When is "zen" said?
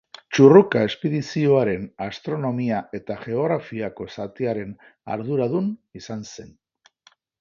6.33-6.51